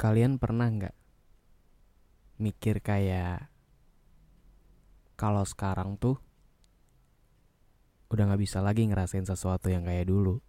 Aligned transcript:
Kalian 0.00 0.40
pernah 0.40 0.64
nggak 0.64 0.96
mikir 2.40 2.80
kayak 2.80 3.52
kalau 5.12 5.44
sekarang 5.44 6.00
tuh 6.00 6.16
udah 8.08 8.32
nggak 8.32 8.40
bisa 8.40 8.64
lagi 8.64 8.88
ngerasain 8.88 9.28
sesuatu 9.28 9.68
yang 9.68 9.84
kayak 9.84 10.08
dulu? 10.08 10.40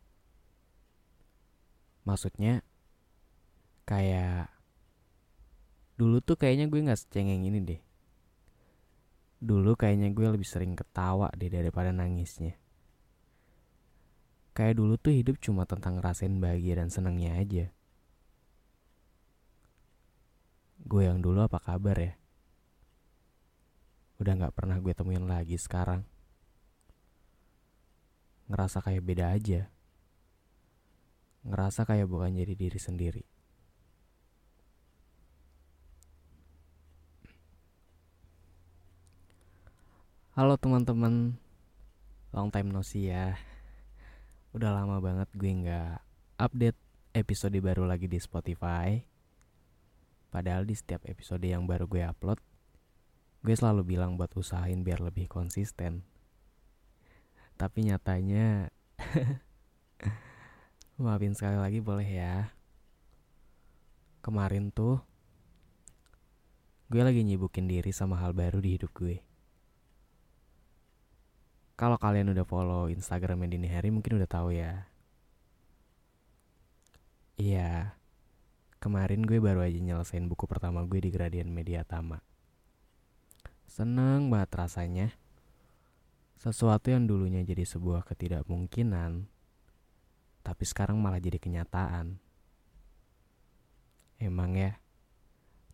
Maksudnya 2.07 2.63
kayak 3.83 4.47
dulu 5.99 6.23
tuh 6.23 6.39
kayaknya 6.39 6.71
gue 6.71 6.87
nggak 6.87 7.01
secengeng 7.03 7.43
ini 7.43 7.59
deh. 7.59 7.81
Dulu 9.43 9.75
kayaknya 9.75 10.15
gue 10.15 10.31
lebih 10.31 10.47
sering 10.47 10.79
ketawa 10.79 11.27
deh 11.35 11.51
daripada 11.51 11.91
nangisnya. 11.91 12.55
Kayak 14.55 14.79
dulu 14.79 14.95
tuh 14.95 15.11
hidup 15.11 15.43
cuma 15.43 15.67
tentang 15.67 15.99
ngerasain 15.99 16.39
bahagia 16.39 16.79
dan 16.79 16.87
senangnya 16.87 17.35
aja. 17.35 17.67
Gue 20.81 21.05
yang 21.05 21.21
dulu 21.21 21.45
apa 21.45 21.61
kabar 21.61 21.97
ya? 21.97 22.13
Udah 24.17 24.33
gak 24.37 24.53
pernah 24.57 24.81
gue 24.81 24.93
temuin 24.93 25.25
lagi 25.29 25.57
sekarang. 25.57 26.01
Ngerasa 28.49 28.81
kayak 28.81 29.05
beda 29.05 29.29
aja. 29.29 29.69
Ngerasa 31.45 31.85
kayak 31.85 32.09
bukan 32.09 32.33
jadi 32.37 32.53
diri 32.57 32.79
sendiri. 32.81 33.23
Halo 40.31 40.55
teman-teman, 40.55 41.35
long 42.31 42.49
time 42.49 42.71
no 42.71 42.81
see 42.87 43.11
ya. 43.11 43.35
Udah 44.55 44.71
lama 44.71 45.03
banget 45.03 45.27
gue 45.35 45.51
nggak 45.51 45.99
update 46.39 46.79
episode 47.11 47.59
baru 47.59 47.83
lagi 47.83 48.07
di 48.07 48.15
Spotify. 48.15 49.10
Padahal 50.31 50.63
di 50.63 50.71
setiap 50.71 51.03
episode 51.11 51.43
yang 51.43 51.67
baru 51.67 51.91
gue 51.91 52.07
upload, 52.07 52.39
gue 53.43 53.51
selalu 53.51 53.83
bilang 53.83 54.15
buat 54.15 54.31
usahain 54.39 54.79
biar 54.79 55.03
lebih 55.03 55.27
konsisten. 55.27 56.07
Tapi 57.59 57.91
nyatanya, 57.91 58.71
maafin 61.03 61.35
sekali 61.35 61.59
lagi 61.59 61.83
boleh 61.83 62.07
ya. 62.07 62.47
Kemarin 64.23 64.71
tuh, 64.71 65.03
gue 66.87 67.03
lagi 67.03 67.27
nyibukin 67.27 67.67
diri 67.67 67.91
sama 67.91 68.15
hal 68.23 68.31
baru 68.31 68.63
di 68.63 68.79
hidup 68.79 68.95
gue. 68.95 69.19
Kalau 71.75 71.99
kalian 71.99 72.31
udah 72.31 72.47
follow 72.47 72.87
Instagramnya 72.87 73.51
Dini 73.51 73.67
Hari 73.67 73.91
mungkin 73.91 74.15
udah 74.15 74.29
tahu 74.31 74.55
ya. 74.55 74.87
Iya, 77.35 77.99
Kemarin 78.81 79.21
gue 79.29 79.37
baru 79.37 79.61
aja 79.61 79.77
nyelesain 79.77 80.25
buku 80.25 80.49
pertama 80.49 80.81
gue 80.89 80.97
di 80.97 81.13
Gradient 81.13 81.53
Media 81.53 81.85
Tama. 81.85 82.17
Seneng 83.69 84.33
banget 84.33 84.57
rasanya. 84.57 85.13
Sesuatu 86.41 86.89
yang 86.89 87.05
dulunya 87.05 87.45
jadi 87.45 87.61
sebuah 87.61 88.01
ketidakmungkinan, 88.09 89.29
tapi 90.41 90.63
sekarang 90.65 90.97
malah 90.97 91.21
jadi 91.21 91.37
kenyataan. 91.37 92.17
Emang 94.17 94.57
ya, 94.57 94.81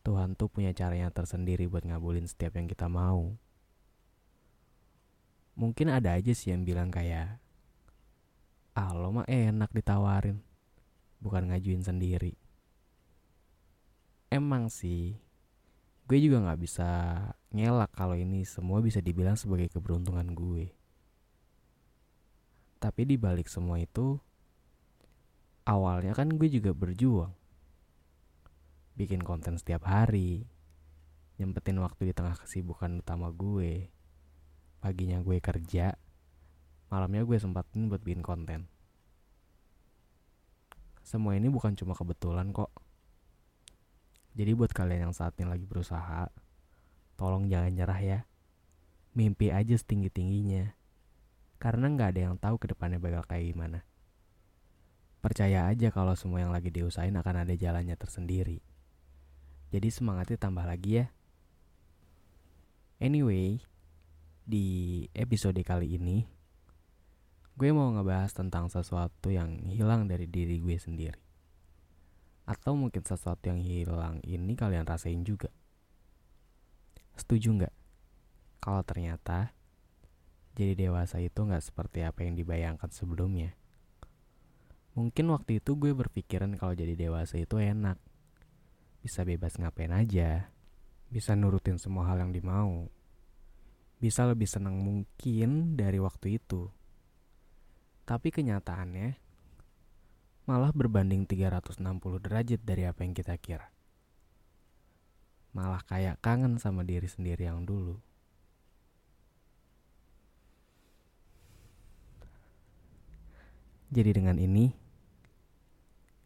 Tuhan 0.03 0.35
tuh 0.35 0.51
punya 0.51 0.75
caranya 0.75 1.07
tersendiri 1.07 1.63
buat 1.71 1.87
ngabulin 1.87 2.27
setiap 2.27 2.59
yang 2.59 2.67
kita 2.67 2.91
mau. 2.91 3.39
Mungkin 5.55 5.95
ada 5.95 6.11
aja 6.19 6.35
sih 6.35 6.51
yang 6.51 6.67
bilang 6.67 6.91
kayak, 6.91 7.39
ah 8.75 8.91
lo 8.91 9.15
mah 9.15 9.27
enak 9.31 9.71
ditawarin, 9.71 10.43
bukan 11.23 11.55
ngajuin 11.55 11.87
sendiri 11.87 12.46
emang 14.27 14.67
sih 14.67 15.19
gue 16.07 16.23
juga 16.23 16.39
nggak 16.39 16.59
bisa 16.63 16.87
ngelak 17.51 17.91
kalau 17.91 18.15
ini 18.15 18.47
semua 18.47 18.79
bisa 18.79 19.03
dibilang 19.03 19.35
sebagai 19.35 19.67
keberuntungan 19.67 20.31
gue. 20.31 20.71
Tapi 22.79 23.01
di 23.03 23.19
balik 23.19 23.51
semua 23.51 23.75
itu, 23.75 24.15
awalnya 25.67 26.15
kan 26.15 26.31
gue 26.31 26.47
juga 26.47 26.71
berjuang. 26.71 27.35
Bikin 28.95 29.19
konten 29.19 29.59
setiap 29.59 29.83
hari, 29.83 30.47
nyempetin 31.41 31.75
waktu 31.83 32.07
di 32.07 32.13
tengah 32.15 32.39
kesibukan 32.39 33.03
utama 33.03 33.27
gue. 33.35 33.91
Paginya 34.79 35.19
gue 35.19 35.43
kerja, 35.43 35.97
malamnya 36.87 37.27
gue 37.27 37.35
sempatin 37.35 37.91
buat 37.91 37.99
bikin 37.99 38.23
konten. 38.23 38.71
Semua 41.03 41.35
ini 41.35 41.51
bukan 41.51 41.75
cuma 41.75 41.97
kebetulan 41.97 42.53
kok 42.55 42.71
jadi 44.37 44.53
buat 44.53 44.69
kalian 44.69 45.09
yang 45.09 45.15
saat 45.17 45.33
ini 45.41 45.49
lagi 45.49 45.65
berusaha, 45.65 46.29
tolong 47.17 47.49
jangan 47.49 47.73
nyerah 47.73 48.01
ya. 48.05 48.19
Mimpi 49.17 49.49
aja 49.49 49.73
setinggi-tingginya. 49.73 50.77
Karena 51.57 51.89
nggak 51.89 52.09
ada 52.13 52.21
yang 52.29 52.37
tahu 52.37 52.61
ke 52.61 52.69
depannya 52.69 53.01
bakal 53.01 53.25
kayak 53.25 53.57
gimana. 53.57 53.81
Percaya 55.25 55.65
aja 55.65 55.89
kalau 55.89 56.13
semua 56.13 56.45
yang 56.45 56.53
lagi 56.53 56.69
diusahain 56.69 57.17
akan 57.17 57.49
ada 57.49 57.57
jalannya 57.57 57.97
tersendiri. 57.97 58.61
Jadi 59.73 59.89
semangatnya 59.89 60.37
tambah 60.37 60.69
lagi 60.69 61.01
ya. 61.01 61.09
Anyway, 63.01 63.57
di 64.45 64.65
episode 65.17 65.57
kali 65.65 65.97
ini, 65.97 66.29
gue 67.57 67.69
mau 67.73 67.89
ngebahas 67.89 68.37
tentang 68.37 68.69
sesuatu 68.69 69.33
yang 69.33 69.65
hilang 69.65 70.05
dari 70.05 70.29
diri 70.29 70.61
gue 70.61 70.77
sendiri. 70.77 71.26
Atau 72.47 72.79
mungkin 72.79 73.03
sesuatu 73.03 73.51
yang 73.51 73.59
hilang 73.59 74.23
ini 74.23 74.55
kalian 74.55 74.87
rasain 74.87 75.27
juga. 75.27 75.51
Setuju 77.19 77.51
nggak? 77.59 77.75
Kalau 78.63 78.81
ternyata 78.87 79.51
jadi 80.57 80.73
dewasa 80.73 81.21
itu 81.21 81.37
nggak 81.43 81.61
seperti 81.61 82.01
apa 82.07 82.23
yang 82.23 82.39
dibayangkan 82.39 82.89
sebelumnya. 82.89 83.53
Mungkin 84.97 85.29
waktu 85.29 85.61
itu 85.61 85.77
gue 85.77 85.93
berpikiran 85.93 86.57
kalau 86.57 86.73
jadi 86.73 86.97
dewasa 86.97 87.37
itu 87.37 87.61
enak. 87.61 88.01
Bisa 89.05 89.21
bebas 89.21 89.59
ngapain 89.61 89.93
aja. 89.93 90.49
Bisa 91.13 91.37
nurutin 91.37 91.77
semua 91.77 92.09
hal 92.09 92.25
yang 92.25 92.33
dimau. 92.33 92.89
Bisa 94.01 94.25
lebih 94.25 94.49
senang 94.49 94.81
mungkin 94.81 95.77
dari 95.77 96.01
waktu 96.01 96.41
itu. 96.41 96.73
Tapi 98.09 98.33
kenyataannya, 98.33 99.26
malah 100.47 100.71
berbanding 100.71 101.27
360 101.27 101.83
derajat 102.23 102.63
dari 102.63 102.87
apa 102.87 103.03
yang 103.03 103.11
kita 103.11 103.35
kira. 103.35 103.67
Malah 105.51 105.83
kayak 105.83 106.23
kangen 106.23 106.55
sama 106.55 106.87
diri 106.87 107.05
sendiri 107.05 107.51
yang 107.51 107.67
dulu. 107.67 107.99
Jadi 113.91 114.11
dengan 114.15 114.39
ini, 114.39 114.71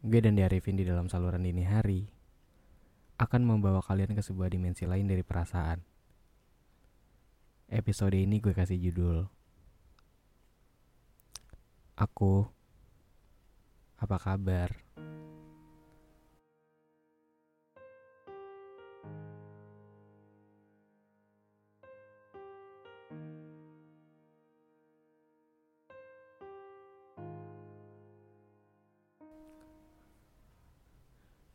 gue 0.02 0.18
dan 0.22 0.38
Diarifin 0.38 0.78
di 0.78 0.86
dalam 0.86 1.10
saluran 1.10 1.42
dini 1.42 1.62
hari 1.66 2.06
akan 3.18 3.42
membawa 3.42 3.82
kalian 3.82 4.18
ke 4.18 4.22
sebuah 4.22 4.50
dimensi 4.50 4.86
lain 4.86 5.06
dari 5.06 5.22
perasaan. 5.26 5.82
Episode 7.70 8.18
ini 8.18 8.38
gue 8.38 8.52
kasih 8.52 8.76
judul 8.76 9.24
Aku 11.96 12.50
apa 14.02 14.18
kabar? 14.18 14.74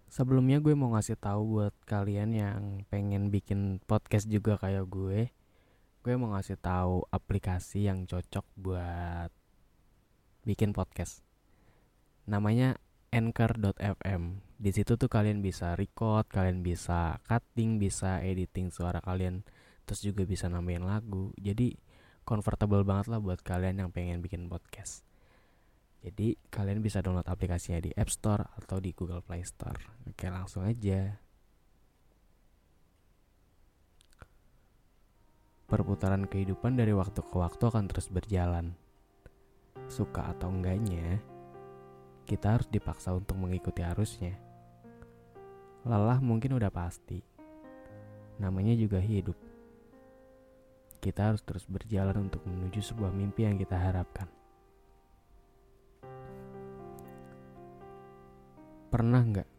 Sebelumnya 0.08 0.58
gue 0.64 0.74
mau 0.74 0.96
ngasih 0.98 1.20
tahu 1.20 1.62
buat 1.62 1.76
kalian 1.86 2.34
yang 2.34 2.62
pengen 2.90 3.30
bikin 3.30 3.84
podcast 3.86 4.26
juga 4.26 4.58
kayak 4.58 4.88
gue. 4.90 5.30
Gue 6.02 6.14
mau 6.16 6.34
ngasih 6.34 6.58
tahu 6.58 7.06
aplikasi 7.14 7.86
yang 7.86 8.08
cocok 8.10 8.48
buat 8.58 9.30
bikin 10.48 10.74
podcast 10.74 11.27
namanya 12.28 12.76
anchor.fm. 13.10 14.44
Di 14.60 14.72
situ 14.76 15.00
tuh 15.00 15.08
kalian 15.08 15.40
bisa 15.40 15.74
record, 15.80 16.28
kalian 16.28 16.62
bisa 16.62 17.24
cutting, 17.26 17.80
bisa 17.80 18.20
editing 18.20 18.70
suara 18.70 19.00
kalian, 19.00 19.48
terus 19.88 20.04
juga 20.04 20.28
bisa 20.28 20.52
nambahin 20.52 20.84
lagu. 20.84 21.32
Jadi 21.40 21.74
comfortable 22.28 22.84
banget 22.84 23.08
lah 23.08 23.24
buat 23.24 23.40
kalian 23.40 23.80
yang 23.80 23.90
pengen 23.96 24.20
bikin 24.20 24.52
podcast. 24.52 25.08
Jadi 26.04 26.36
kalian 26.52 26.84
bisa 26.84 27.02
download 27.02 27.26
aplikasinya 27.26 27.80
di 27.82 27.96
App 27.96 28.12
Store 28.12 28.44
atau 28.60 28.78
di 28.78 28.92
Google 28.92 29.24
Play 29.24 29.42
Store. 29.48 29.80
Oke, 30.06 30.28
langsung 30.28 30.68
aja. 30.68 31.18
Perputaran 35.68 36.28
kehidupan 36.32 36.80
dari 36.80 36.96
waktu 36.96 37.20
ke 37.20 37.36
waktu 37.36 37.64
akan 37.68 37.92
terus 37.92 38.08
berjalan. 38.08 38.72
Suka 39.92 40.32
atau 40.32 40.48
enggaknya, 40.48 41.20
kita 42.28 42.60
harus 42.60 42.68
dipaksa 42.68 43.16
untuk 43.16 43.40
mengikuti 43.40 43.80
arusnya. 43.80 44.36
Lelah 45.88 46.20
mungkin 46.20 46.60
udah 46.60 46.68
pasti. 46.68 47.24
Namanya 48.36 48.76
juga 48.76 49.00
hidup. 49.00 49.40
Kita 51.00 51.32
harus 51.32 51.40
terus 51.48 51.64
berjalan 51.64 52.28
untuk 52.28 52.44
menuju 52.44 52.84
sebuah 52.84 53.16
mimpi 53.16 53.48
yang 53.48 53.56
kita 53.56 53.80
harapkan. 53.80 54.28
Pernah 58.92 59.24
nggak 59.24 59.50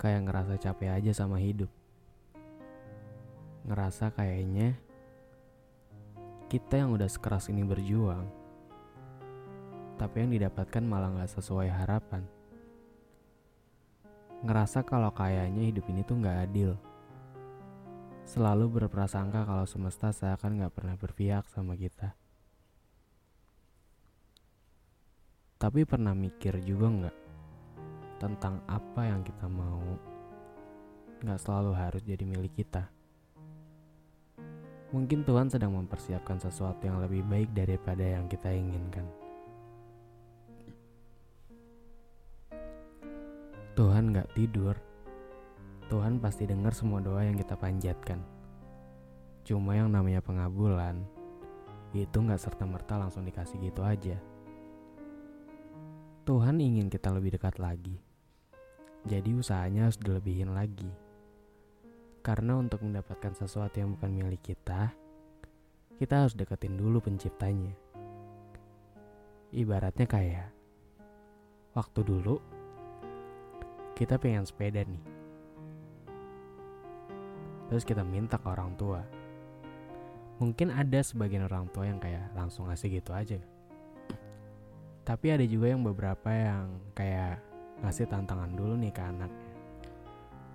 kayak 0.00 0.24
ngerasa 0.24 0.54
capek 0.56 0.96
aja 0.96 1.12
sama 1.12 1.36
hidup? 1.36 1.68
Ngerasa 3.68 4.16
kayaknya 4.16 4.80
kita 6.48 6.80
yang 6.80 6.96
udah 6.96 7.10
sekeras 7.10 7.52
ini 7.52 7.66
berjuang, 7.66 8.45
tapi 9.96 10.24
yang 10.24 10.30
didapatkan 10.32 10.84
malah 10.84 11.12
nggak 11.12 11.32
sesuai 11.40 11.68
harapan. 11.72 12.24
Ngerasa 14.44 14.84
kalau 14.84 15.08
kayaknya 15.16 15.72
hidup 15.72 15.88
ini 15.88 16.04
tuh 16.04 16.20
nggak 16.20 16.38
adil. 16.48 16.76
Selalu 18.28 18.80
berprasangka 18.80 19.48
kalau 19.48 19.64
semesta 19.64 20.12
seakan 20.12 20.60
nggak 20.60 20.74
pernah 20.76 20.94
berpihak 21.00 21.48
sama 21.48 21.72
kita. 21.72 22.12
Tapi 25.56 25.88
pernah 25.88 26.12
mikir 26.12 26.60
juga 26.60 26.86
nggak 26.92 27.16
tentang 28.20 28.60
apa 28.68 29.08
yang 29.08 29.24
kita 29.24 29.48
mau 29.48 29.80
nggak 31.24 31.40
selalu 31.40 31.72
harus 31.72 32.04
jadi 32.04 32.24
milik 32.28 32.52
kita. 32.60 32.92
Mungkin 34.92 35.24
Tuhan 35.24 35.48
sedang 35.48 35.72
mempersiapkan 35.74 36.36
sesuatu 36.38 36.84
yang 36.84 37.00
lebih 37.00 37.24
baik 37.24 37.50
daripada 37.56 38.04
yang 38.04 38.28
kita 38.28 38.52
inginkan. 38.52 39.25
Tuhan 43.76 44.08
gak 44.08 44.32
tidur. 44.32 44.72
Tuhan 45.92 46.16
pasti 46.16 46.48
dengar 46.48 46.72
semua 46.72 47.04
doa 47.04 47.20
yang 47.20 47.36
kita 47.36 47.60
panjatkan. 47.60 48.24
Cuma 49.44 49.76
yang 49.76 49.92
namanya 49.92 50.24
pengabulan, 50.24 51.04
itu 51.92 52.16
gak 52.24 52.40
serta-merta 52.40 52.96
langsung 52.96 53.28
dikasih 53.28 53.60
gitu 53.60 53.84
aja. 53.84 54.16
Tuhan 56.24 56.56
ingin 56.56 56.88
kita 56.88 57.12
lebih 57.12 57.36
dekat 57.36 57.60
lagi. 57.60 58.00
Jadi 59.04 59.36
usahanya 59.36 59.92
harus 59.92 60.00
dilebihin 60.00 60.56
lagi. 60.56 60.88
Karena 62.24 62.56
untuk 62.56 62.80
mendapatkan 62.80 63.36
sesuatu 63.36 63.76
yang 63.76 63.92
bukan 63.92 64.08
milik 64.08 64.40
kita, 64.40 64.88
kita 66.00 66.24
harus 66.24 66.32
deketin 66.32 66.80
dulu 66.80 67.04
penciptanya. 67.04 67.76
Ibaratnya 69.52 70.08
kayak 70.08 70.48
waktu 71.76 72.00
dulu 72.00 72.55
kita 73.96 74.20
pengen 74.20 74.44
sepeda 74.44 74.84
nih. 74.84 75.00
Terus 77.72 77.82
kita 77.82 78.04
minta 78.04 78.36
ke 78.36 78.44
orang 78.44 78.76
tua. 78.76 79.00
Mungkin 80.36 80.68
ada 80.68 81.00
sebagian 81.00 81.48
orang 81.48 81.64
tua 81.72 81.88
yang 81.88 81.96
kayak 81.96 82.28
langsung 82.36 82.68
ngasih 82.68 83.00
gitu 83.00 83.16
aja. 83.16 83.40
Tapi 85.00 85.26
ada 85.32 85.42
juga 85.48 85.72
yang 85.72 85.80
beberapa 85.80 86.28
yang 86.28 86.76
kayak 86.92 87.40
ngasih 87.80 88.04
tantangan 88.04 88.52
dulu 88.52 88.76
nih 88.76 88.92
ke 88.92 89.00
anaknya. 89.00 89.48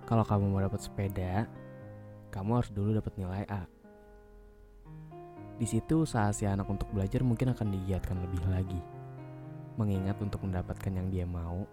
Kalau 0.06 0.22
kamu 0.22 0.44
mau 0.46 0.62
dapat 0.62 0.78
sepeda, 0.78 1.50
kamu 2.30 2.62
harus 2.62 2.70
dulu 2.70 2.94
dapat 2.94 3.12
nilai 3.18 3.42
A. 3.50 3.66
Di 5.58 5.66
situ 5.66 6.06
usaha 6.06 6.30
si 6.30 6.46
anak 6.46 6.70
untuk 6.70 6.86
belajar 6.94 7.26
mungkin 7.26 7.50
akan 7.50 7.74
digiatkan 7.74 8.22
lebih 8.22 8.42
lagi. 8.54 8.80
Mengingat 9.74 10.14
untuk 10.22 10.46
mendapatkan 10.46 10.92
yang 10.94 11.10
dia 11.10 11.26
mau, 11.26 11.66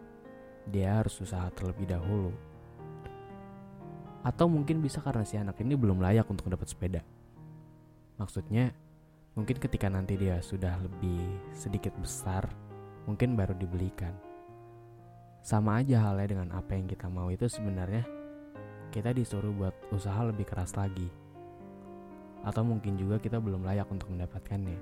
dia 0.69 1.01
harus 1.01 1.17
usaha 1.19 1.49
terlebih 1.51 1.89
dahulu. 1.89 2.31
Atau 4.21 4.45
mungkin 4.45 4.79
bisa 4.79 5.01
karena 5.01 5.25
si 5.25 5.35
anak 5.35 5.57
ini 5.59 5.73
belum 5.73 5.99
layak 5.99 6.29
untuk 6.29 6.47
dapat 6.47 6.69
sepeda. 6.69 7.01
Maksudnya, 8.19 8.71
mungkin 9.33 9.57
ketika 9.57 9.87
nanti 9.87 10.19
dia 10.19 10.43
sudah 10.43 10.77
lebih 10.79 11.23
sedikit 11.55 11.95
besar, 11.97 12.45
mungkin 13.07 13.33
baru 13.33 13.55
dibelikan. 13.55 14.11
Sama 15.39 15.79
aja 15.79 16.03
halnya 16.03 16.35
dengan 16.35 16.51
apa 16.51 16.75
yang 16.75 16.85
kita 16.85 17.07
mau 17.07 17.31
itu 17.31 17.47
sebenarnya 17.47 18.03
kita 18.91 19.15
disuruh 19.15 19.55
buat 19.55 19.75
usaha 19.95 20.19
lebih 20.27 20.45
keras 20.45 20.75
lagi. 20.75 21.07
Atau 22.43 22.67
mungkin 22.67 22.99
juga 22.99 23.23
kita 23.23 23.39
belum 23.39 23.63
layak 23.63 23.87
untuk 23.87 24.11
mendapatkannya. 24.11 24.79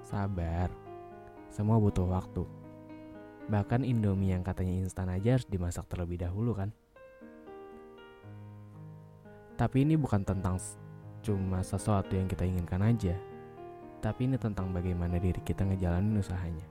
Sabar, 0.00 0.72
semua 1.52 1.76
butuh 1.76 2.08
waktu. 2.08 2.59
Bahkan 3.50 3.82
Indomie 3.82 4.30
yang 4.30 4.46
katanya 4.46 4.78
instan 4.78 5.10
aja 5.10 5.34
harus 5.34 5.50
dimasak 5.50 5.90
terlebih 5.90 6.22
dahulu 6.22 6.54
kan. 6.54 6.70
Tapi 9.58 9.82
ini 9.82 9.98
bukan 9.98 10.22
tentang 10.22 10.56
cuma 11.20 11.58
sesuatu 11.60 12.14
yang 12.14 12.30
kita 12.30 12.46
inginkan 12.46 12.78
aja. 12.78 13.18
Tapi 13.98 14.30
ini 14.30 14.38
tentang 14.38 14.70
bagaimana 14.70 15.18
diri 15.18 15.42
kita 15.42 15.66
ngejalanin 15.66 16.22
usahanya. 16.22 16.64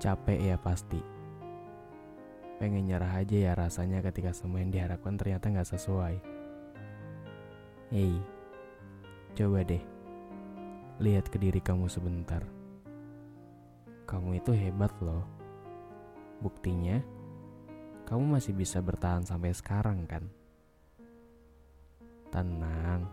Capek 0.00 0.40
ya 0.40 0.56
pasti. 0.56 0.98
Pengen 2.58 2.90
nyerah 2.90 3.22
aja 3.22 3.36
ya 3.36 3.52
rasanya 3.54 4.02
ketika 4.02 4.32
semua 4.34 4.64
yang 4.64 4.72
diharapkan 4.72 5.14
ternyata 5.14 5.52
nggak 5.52 5.68
sesuai. 5.68 6.16
Hei, 7.92 8.18
coba 9.36 9.62
deh. 9.62 9.97
Lihat 10.98 11.30
ke 11.30 11.38
diri 11.38 11.62
kamu 11.62 11.86
sebentar. 11.86 12.42
Kamu 14.02 14.34
itu 14.34 14.50
hebat 14.50 14.90
loh. 14.98 15.22
Buktinya, 16.42 16.98
kamu 18.02 18.34
masih 18.34 18.50
bisa 18.50 18.82
bertahan 18.82 19.22
sampai 19.22 19.54
sekarang 19.54 20.10
kan? 20.10 20.26
Tenang, 22.34 23.06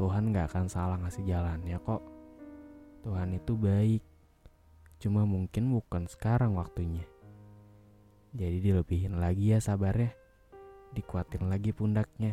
Tuhan 0.00 0.32
gak 0.32 0.48
akan 0.48 0.66
salah 0.66 0.96
ngasih 0.96 1.28
jalannya 1.28 1.76
kok. 1.76 2.00
Tuhan 3.04 3.36
itu 3.36 3.52
baik. 3.52 4.02
Cuma 4.96 5.28
mungkin 5.28 5.76
bukan 5.76 6.08
sekarang 6.08 6.56
waktunya. 6.56 7.04
Jadi 8.32 8.64
dilebihin 8.64 9.20
lagi 9.20 9.52
ya 9.52 9.60
sabarnya. 9.60 10.16
Dikuatin 10.96 11.52
lagi 11.52 11.70
pundaknya. 11.76 12.32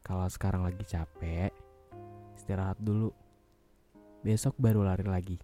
Kalau 0.00 0.24
sekarang 0.32 0.64
lagi 0.64 0.82
capek, 0.82 1.52
istirahat 2.40 2.80
dulu. 2.80 3.29
Besok 4.20 4.52
baru 4.60 4.84
lari 4.84 5.08
lagi. 5.08 5.38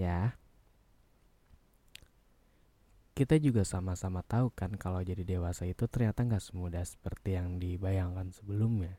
Ya. 0.00 0.40
Kita 3.12 3.36
juga 3.36 3.60
sama-sama 3.60 4.24
tahu 4.24 4.48
kan 4.56 4.72
kalau 4.80 5.04
jadi 5.04 5.20
dewasa 5.20 5.68
itu 5.68 5.84
ternyata 5.84 6.24
nggak 6.24 6.40
semudah 6.40 6.80
seperti 6.80 7.36
yang 7.36 7.60
dibayangkan 7.60 8.32
sebelumnya. 8.32 8.96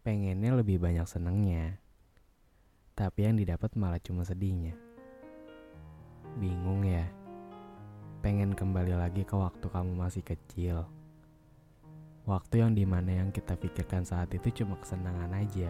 Pengennya 0.00 0.56
lebih 0.56 0.80
banyak 0.80 1.04
senengnya, 1.04 1.76
tapi 2.96 3.28
yang 3.28 3.36
didapat 3.36 3.76
malah 3.76 4.00
cuma 4.00 4.24
sedihnya. 4.24 4.72
Bingung 6.40 6.88
ya? 6.88 7.04
Pengen 8.24 8.56
kembali 8.56 8.96
lagi 8.96 9.28
ke 9.28 9.36
waktu 9.36 9.68
kamu 9.68 9.92
masih 9.92 10.24
kecil. 10.24 10.88
Waktu 12.24 12.64
yang 12.64 12.72
di 12.72 12.88
mana 12.88 13.20
yang 13.20 13.28
kita 13.28 13.60
pikirkan 13.60 14.08
saat 14.08 14.32
itu 14.32 14.64
cuma 14.64 14.80
kesenangan 14.80 15.36
aja. 15.36 15.68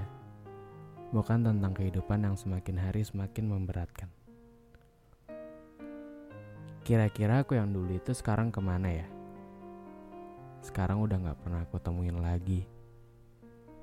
Bukan 1.15 1.47
tentang 1.47 1.71
kehidupan 1.79 2.27
yang 2.27 2.35
semakin 2.35 2.75
hari 2.75 3.07
semakin 3.07 3.47
memberatkan. 3.47 4.11
Kira-kira 6.83 7.47
aku 7.47 7.55
yang 7.55 7.71
dulu 7.71 7.95
itu 7.95 8.11
sekarang 8.11 8.51
ke 8.51 8.59
mana 8.59 8.91
ya? 8.91 9.07
Sekarang 10.59 10.99
udah 11.07 11.15
gak 11.23 11.39
pernah 11.39 11.63
aku 11.63 11.79
temuin 11.79 12.19
lagi. 12.19 12.67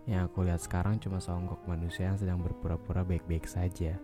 Yang 0.03 0.27
aku 0.27 0.43
lihat 0.43 0.59
sekarang 0.59 0.99
cuma 0.99 1.23
songgok 1.23 1.63
manusia 1.63 2.11
yang 2.11 2.19
sedang 2.19 2.43
berpura-pura 2.43 3.07
baik-baik 3.07 3.47
saja. 3.47 3.95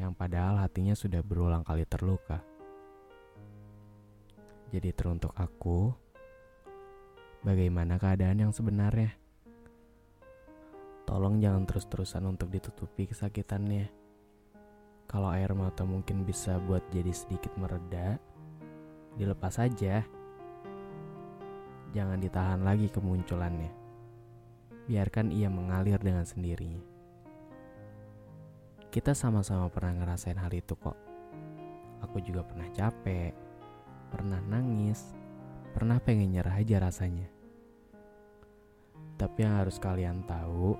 Yang 0.00 0.12
padahal 0.16 0.64
hatinya 0.64 0.96
sudah 0.96 1.20
berulang 1.20 1.60
kali 1.60 1.84
terluka. 1.84 2.40
Jadi 4.72 4.88
teruntuk 4.96 5.36
aku, 5.36 5.92
bagaimana 7.44 8.00
keadaan 8.00 8.48
yang 8.48 8.52
sebenarnya? 8.56 9.21
Tolong 11.04 11.42
jangan 11.42 11.66
terus-terusan 11.66 12.24
untuk 12.26 12.48
ditutupi 12.48 13.10
kesakitannya. 13.10 13.90
Kalau 15.10 15.28
air 15.28 15.52
mata 15.52 15.84
mungkin 15.84 16.24
bisa 16.24 16.56
buat 16.62 16.82
jadi 16.88 17.12
sedikit 17.12 17.52
mereda, 17.60 18.16
dilepas 19.18 19.60
saja. 19.60 20.00
Jangan 21.92 22.16
ditahan 22.16 22.64
lagi 22.64 22.88
kemunculannya 22.88 23.82
biarkan 24.86 25.30
ia 25.30 25.46
mengalir 25.46 25.98
dengan 26.02 26.26
sendirinya. 26.26 26.82
Kita 28.92 29.16
sama-sama 29.16 29.72
pernah 29.72 30.04
ngerasain 30.04 30.36
hal 30.36 30.52
itu 30.52 30.76
kok. 30.76 30.98
Aku 32.04 32.20
juga 32.20 32.44
pernah 32.44 32.68
capek, 32.74 33.32
pernah 34.12 34.42
nangis, 34.42 35.14
pernah 35.72 35.96
pengen 36.02 36.34
nyerah 36.34 36.60
aja 36.60 36.82
rasanya. 36.82 37.30
Tapi 39.16 39.38
yang 39.40 39.64
harus 39.64 39.78
kalian 39.78 40.26
tahu, 40.26 40.76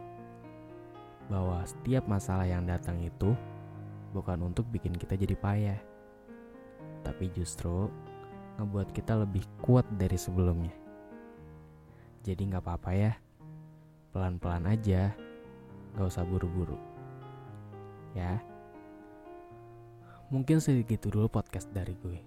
bahwa 1.31 1.63
setiap 1.63 2.07
masalah 2.09 2.47
yang 2.47 2.67
datang 2.67 2.99
itu 3.03 3.35
bukan 4.17 4.43
untuk 4.47 4.67
bikin 4.73 4.95
kita 4.95 5.15
jadi 5.15 5.37
payah, 5.39 5.81
tapi 7.03 7.31
justru 7.33 7.91
ngebuat 8.59 8.93
kita 8.93 9.19
lebih 9.23 9.43
kuat 9.63 9.87
dari 9.97 10.19
sebelumnya. 10.19 10.75
Jadi 12.23 12.43
nggak 12.53 12.63
apa-apa 12.63 12.91
ya, 12.95 13.13
pelan-pelan 14.15 14.71
aja, 14.71 15.11
nggak 15.95 16.07
usah 16.07 16.23
buru-buru. 16.23 16.79
Ya, 18.13 18.39
mungkin 20.29 20.61
sedikit 20.61 21.09
dulu 21.09 21.29
podcast 21.33 21.73
dari 21.73 21.97
gue. 21.99 22.21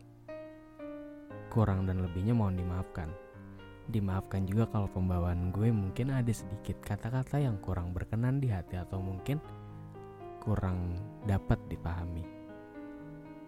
Kurang 1.54 1.88
dan 1.88 2.04
lebihnya 2.04 2.36
mohon 2.36 2.58
dimaafkan. 2.60 3.25
Dimaafkan 3.86 4.50
juga 4.50 4.66
kalau 4.70 4.90
pembawaan 4.90 5.54
gue 5.54 5.70
mungkin 5.70 6.10
ada 6.10 6.34
sedikit 6.34 6.82
kata-kata 6.82 7.38
yang 7.38 7.62
kurang 7.62 7.94
berkenan 7.94 8.42
di 8.42 8.50
hati 8.50 8.82
atau 8.82 8.98
mungkin 8.98 9.38
kurang 10.42 10.98
dapat 11.26 11.58
dipahami. 11.70 12.26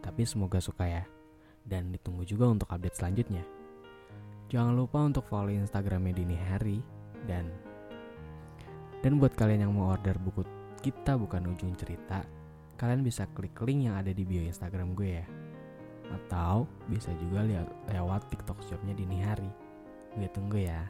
Tapi 0.02 0.22
semoga 0.26 0.62
suka 0.62 0.86
ya. 0.86 1.04
Dan 1.68 1.92
ditunggu 1.92 2.24
juga 2.24 2.48
untuk 2.48 2.70
update 2.72 2.96
selanjutnya. 2.96 3.44
Jangan 4.48 4.74
lupa 4.78 5.04
untuk 5.04 5.28
follow 5.28 5.52
Instagramnya 5.52 6.16
Dini 6.16 6.38
Hari 6.40 6.80
dan 7.28 7.52
dan 9.04 9.20
buat 9.20 9.36
kalian 9.36 9.68
yang 9.68 9.74
mau 9.76 9.92
order 9.94 10.16
buku 10.16 10.42
kita 10.82 11.20
bukan 11.20 11.52
ujung 11.52 11.76
cerita, 11.76 12.24
kalian 12.80 13.04
bisa 13.04 13.28
klik 13.36 13.60
link 13.66 13.92
yang 13.92 14.00
ada 14.00 14.16
di 14.16 14.24
bio 14.24 14.42
Instagram 14.42 14.96
gue 14.96 15.20
ya. 15.22 15.26
Atau 16.08 16.66
bisa 16.88 17.12
juga 17.20 17.44
lihat 17.44 17.68
lewat 17.92 18.32
TikTok 18.32 18.64
shopnya 18.64 18.96
Dini 18.96 19.20
Hari. 19.20 19.67
Gue 20.18 20.30
tunggu 20.34 20.58
ya. 20.66 20.82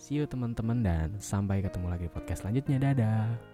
See 0.00 0.16
you 0.16 0.24
teman-teman 0.24 0.80
dan 0.80 1.20
sampai 1.20 1.60
ketemu 1.60 1.92
lagi 1.92 2.08
podcast 2.08 2.40
selanjutnya. 2.40 2.80
Dadah. 2.80 3.49